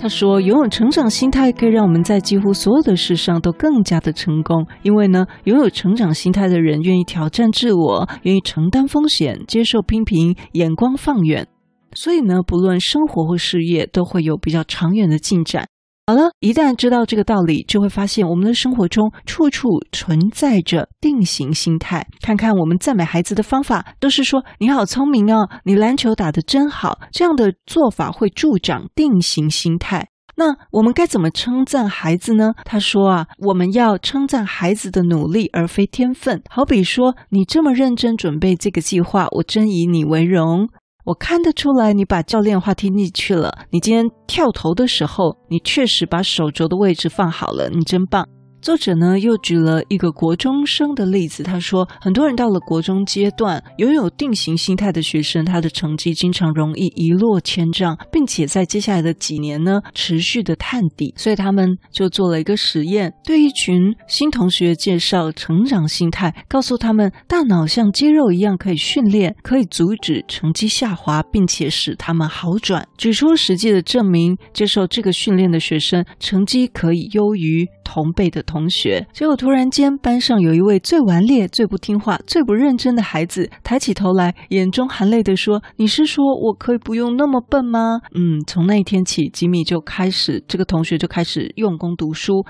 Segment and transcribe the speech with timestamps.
[0.00, 11.46] 他说，拥有成长心态可以让我们在几乎所有的事上都更加的成功，因为呢，拥有成长心态的人愿意挑战自我，愿意承担风险，接受批评，眼光放远，
[11.92, 15.66] 所以呢，不论生活或事业，都会有比较长远的进展。
[16.10, 22.04] 好了，一旦知道这个道理，就会发现我们的生活中处处存在着定型心态。
[22.20, 30.08] 看看我们赞美孩子的方法，都是说“你好聪明哦，你篮球打得真好”，这样的做法会助长定型心态。
[30.34, 32.54] 那我们该怎么称赞孩子呢？
[32.64, 36.42] 他说啊，我们要称赞孩子的努力，而非天分。
[36.50, 40.70] 好比说，你这么认真准备这个计划，我真以你为荣。
[41.10, 43.52] 我看得出来，你把教练话听进去了。
[43.70, 48.24] 你今天跳投的时候，你确实把手肘的位置放好了，你真棒。
[48.62, 61.14] 作者呢又举了一个国中生的例子，他说，很多人到了国中阶段，拥有定型心态的学生，他的成绩经常容易一落千丈，并且在接下来的几年呢持续的探底。
[61.16, 72.86] 所以他们就做了一个实验，对一群新同学介绍成长心态，告诉他们，大脑像肌肉一样可以训练，可以阻止成绩下滑，并且使他们好转。
[72.98, 92.44] 举出实际的证明，接受这个训练的学生成绩可以优于同辈的同学，结果突然间，班上有一位最顽劣、最不听话、最不认真的孩子，抬起头来，眼中含泪地说：“你是说我可以不用那么笨吗？”嗯，从那一天起，吉米就开始，这个同学就开始用功读书。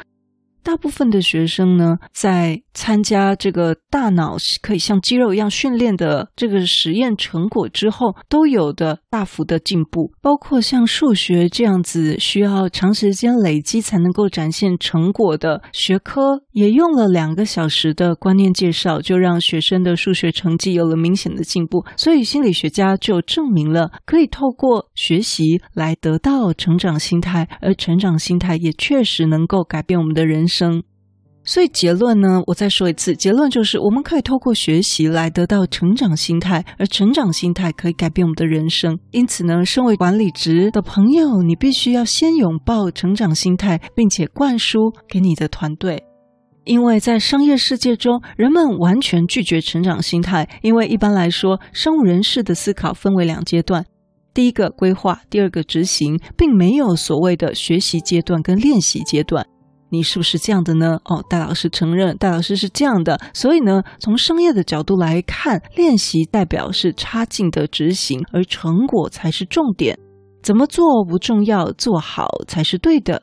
[0.63, 10.13] 大部分的学生呢，在参加这个大脑可以像肌肉一样训练的这个实验成果之后，都有的大幅的进步。
[10.21, 21.85] 包括像数学这样子需要长时间累积才能够展现成果的学科，也用了两个小时的观念介绍，就让学生的数学成绩有了明显的进步。
[21.97, 30.83] 所以心理学家就证明了，可以透过学习来得到成长心态，而成长心态也确实能够改变我们的人生。
[31.43, 38.99] 所以结论呢，我再说一次，结论就是我们可以透过学习来得到成长心态，而成长心态可以改变我们的人生。
[39.11, 46.05] 因此呢，身为管理职的朋友，你必须要先拥抱成长心态，并且灌输给你的团队。
[46.65, 53.87] 因为在商业世界中，人们完全拒绝成长心态，因为一般来说，商务人士的思考分为两阶段：
[54.35, 59.47] 第一个规划，第二个执行，并没有所谓的学习阶段跟练习阶段。
[59.91, 60.99] 你是不是这样的呢？
[61.05, 63.21] 哦，戴老师承认，戴老师是这样的。
[63.35, 69.99] 所以呢，从商业的角度来看，练习代表是差劲的执行，而成果才是重点。
[70.43, 73.23] 怎么做不重要，做好才是对的。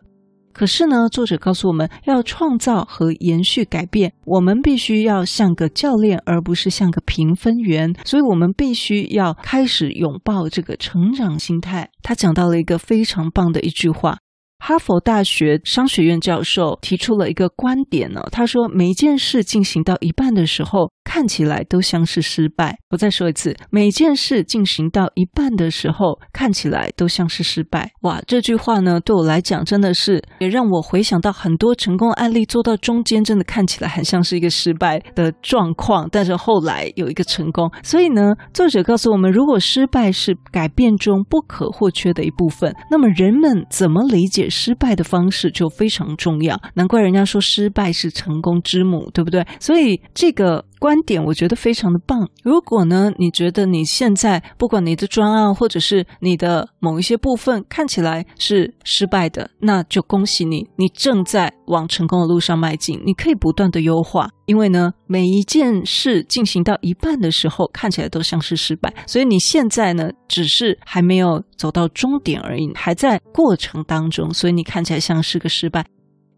[0.54, 7.94] 可是呢，作者告诉我们要创造和延续改变，我们必须要像个教练，而不是像个评分员。
[8.06, 11.92] 所以，我们必须要开始拥抱这个成长心态。
[12.02, 14.18] 他讲到了一个非常棒的一句话。
[14.60, 22.78] 哈佛大学商学院教授提出了一个观点呢，他说，每一件事进行到一半的时候，看起来都像是失败。
[22.90, 27.90] 我再说一次，每件事进行到一半的时候，看起来都像是失败。
[28.02, 37.72] 哇，这句话呢，对我来讲真的是也让我回想到很多成功案例，做到中间真的看起来很像是一个失败的状况，但是后来有一个成功。
[37.82, 46.60] 所以呢，作者告诉我们，如果失败是改变中不可或缺的一部分，那么人们怎么理解失败的方式就非常重要。
[46.76, 49.46] 难怪人家说失败是成功之母，对不对？
[49.60, 50.66] 所以这个。
[50.80, 52.28] 观点我觉得非常的棒。
[52.44, 63.02] 如果呢，你觉得你现在不管你的专案或者是你的某一些部分看起来是失败的，那就恭喜你，你正在往成功的路上迈进。
[63.06, 75.86] 你可以不断的优化，因为呢，每一件事进行到一半的时候，看起来都像是失败，所以你现在呢，只是还没有走到终点而已，还在过程当中，所以你看起来像是个失败。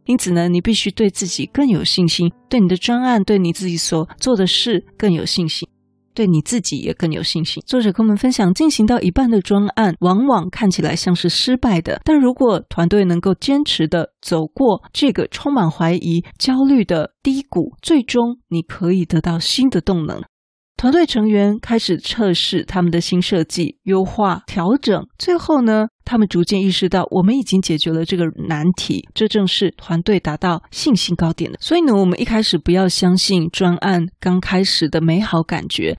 [0.10, 5.70] 因此呢，你必须对自己更有信心，对你的专案，对你自己所做的事更有信心，
[6.16, 7.62] 对你自己也更有信心。
[7.68, 20.24] 作者跟我们分享，进行到一半的专案，往往看起来像是失败的，但如果团队能够坚持的走过这个充满怀疑、焦虑的低谷，最终你可以得到新的动能。
[20.80, 29.06] 团队成员开始测试他们的新设计，优化、调整，最后呢，他们逐渐意识到，我们已经解决了这个难题。
[29.14, 31.58] 这正是团队达到信心高点的。
[31.60, 35.98] 所以呢，我们一开始不要相信专案刚开始的美好感觉，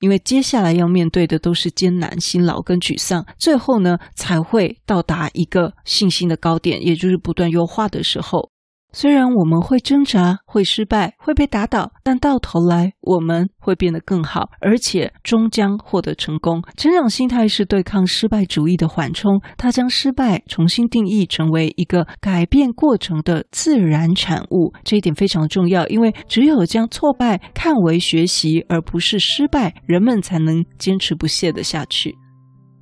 [0.00, 3.26] 因为接下来要面对的都是艰难、辛劳跟沮丧。
[3.38, 8.48] 最后呢，才会到达一个信心的高点，也就是不断优化的时候。
[8.94, 16.62] 虽然我们会挣扎、会失败、会被打倒，但到头来我们会变得更好，而且终将获得成功。
[16.76, 24.72] 成长心态是对抗失败主义的缓冲，它将失败重新定义成为一个改变过程的自然产物。
[24.84, 32.16] 这一点非常重要，因为只有将挫败看为学习，而不是失败，人们才能坚持不懈地下去。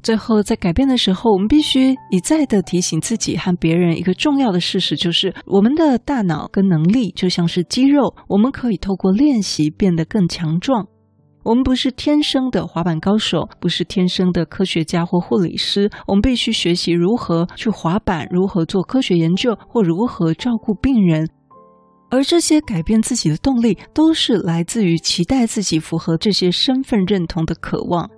[0.02, 10.88] 最后，在改变的时候，我们必须一再的提醒自己和别人一个重要的事实，就是我们的大脑跟能力就像是肌肉，我们可以透过练习变得更强壮。
[11.44, 21.28] 我们不是天生的滑板高手，不是天生的科学家或护理师，我们必须学习如何去滑板，如何做科学研究，或如何照顾病人。
[22.10, 28.10] 而这些改变自己的动力，都是来自于期待自己符合这些身份认同的渴望。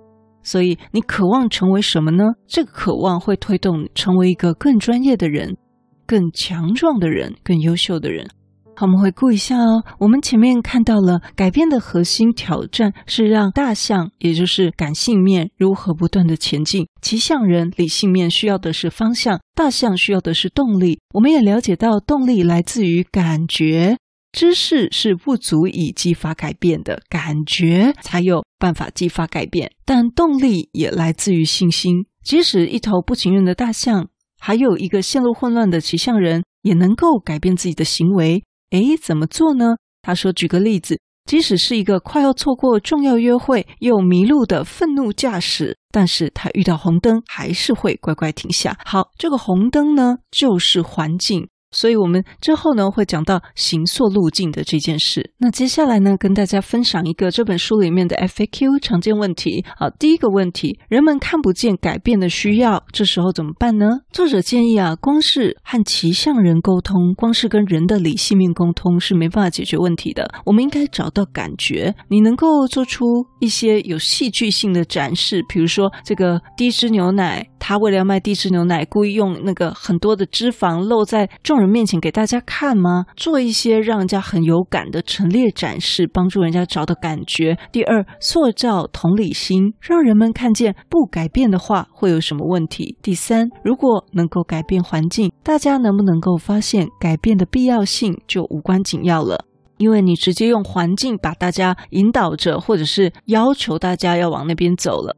[0.45, 2.23] 所以，你渴望成为什么呢？
[2.47, 5.57] 这个渴望会推动你成为一个更专业的人、
[6.05, 8.29] 更强壮的人、更优秀的人。
[8.77, 9.83] 好，我们回顾一下哦。
[9.99, 20.99] 我们前面看到了改变的核心挑战是让大象，也就是感性面，如何不断地前进；骑象人理性面需要的是方向，大象需要的是动力。
[21.13, 23.97] 我们也了解到，动力来自于感觉。
[24.35, 29.71] 知识是不足以激发改变的，感觉才有办法激发改变。
[29.85, 32.05] 但动力也来自于信心。
[32.21, 38.43] 即使一头不情愿的大象，还有一个陷入混乱的骑象人，也能够改变自己的行为。
[38.71, 39.77] 诶，怎么做呢？
[40.01, 48.77] 他说：“举个例子，即使是一个快要错过重要约会又迷路的愤怒驾驶，但是他遇到红灯还是会乖乖停下。
[48.83, 55.31] 好，这个红灯呢，就是环境。”所以，我们之后呢会讲到行塑路径的这件事。
[55.37, 59.63] 那接下来呢，跟大家分享一个这本书里面的 FAQ 常见问题。
[59.77, 63.99] 好，第一个问题，人们看不见改变的需要，这时候怎么办呢？
[64.11, 70.27] 作者建议啊，光是和骑象人沟通，光是跟人的理性面沟通是没办法解决问题的。
[70.45, 73.05] 我们应该找到感觉，你能够做出
[73.39, 83.05] 一些有戏剧性的展示，比如说这个低脂牛奶，他为了要卖低脂牛奶，故意用那个很多的脂肪露在众人面前给大家看吗？
[83.15, 87.57] 做一些让人家很有感的陈列展示，帮助人家找到感觉。
[87.71, 92.97] 第二，塑造同理心，让人们看见不改变的话会有什么问题。
[93.01, 99.45] 第三，如果能够改变环境，大家能不能够发现改变的必要性就无关紧要了？
[99.77, 105.17] 因为你直接用环境把大家引导着，或者是要求大家要往那边走了。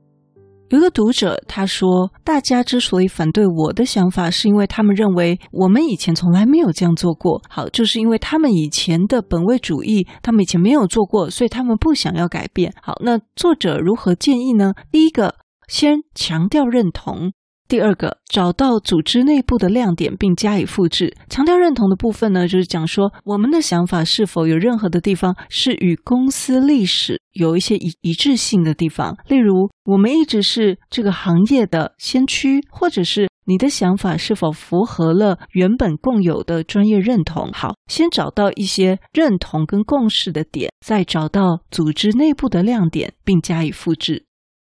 [0.69, 7.41] 有个读者他说：“大家之所以反对我的想法，是因为他们认为我们以前从来没有这样做过。
[7.47, 12.73] 好，就是因为他们以前的本位主义，他们以前没有做过，所以他们不想要改变。
[12.81, 14.73] 好，那作者如何建议呢？
[14.91, 15.35] 第一个，
[15.69, 17.31] 先强调认同。”
[17.67, 21.13] 第二个，找到组织内部的亮点并加以复制。
[21.29, 29.17] 强调认同的部分呢，就是讲说我们的想法是否有任何的地方是与公司历史有一些一一致性的地方。
[29.27, 37.51] 例如，我们一直是这个行业的先驱，或者是你的想法是否符合了原本共有的专业认同。
[37.51, 44.26] 好，先找到一些认同跟共识的点，再找到组织内部的亮点并加以复制。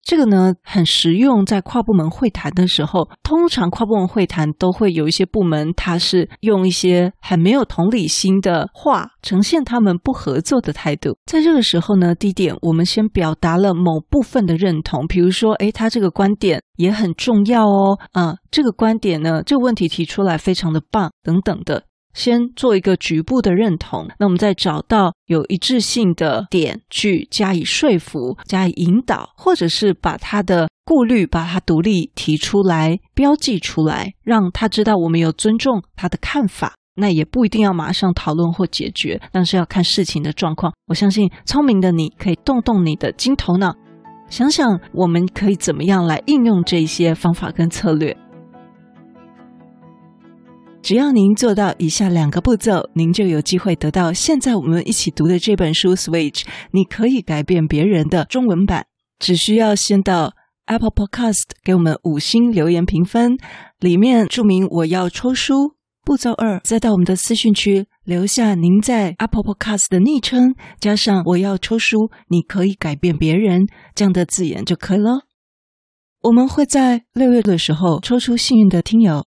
[0.08, 11.18] 这个呢，很实用，在跨部门会谈的时候，通常跨部门会谈都会有一些部门，他是用一些很没有同理心的话，呈现他们不合作的态度。
[11.26, 21.84] 在这个时候呢，第一点，我们先表达了某部分的认同，比如说，诶，他这个观点也很重要哦，啊，这个观点呢，这个问题提出来非常的棒，等等的。
[22.14, 36.74] 先做一个局部的认同，那我们再找到有一致性的点去加以说服、加以引导，或者是把他的顾虑、把他独立提出来、标记出来，让他知道我们有尊重他的看法。
[37.00, 40.72] 那也不一定要马上讨论或解决，但是要看事情的状况。
[40.88, 43.72] 我相信聪明的你可以动动你的金头脑，
[44.28, 48.16] 想想我们可以怎么样来应用这些方法跟策略。
[50.88, 56.40] 只要您做到以下两个步骤，您就有机会得到现在我们一起读的这本书《Switch》，
[56.70, 58.86] 你可以改变别人的中文版。
[59.18, 60.32] 只需要先到
[60.64, 63.36] Apple Podcast 给我们五星留言评分，
[63.80, 65.74] 里面注明我要抽书。
[66.06, 75.26] 步骤二，再到我们的私讯区留下您在 Apple Podcast 的昵称，加上我要抽书，你可以改变别人这样的字眼就可以了。
[76.22, 79.26] 我们会在六月的时候抽出幸运的听友。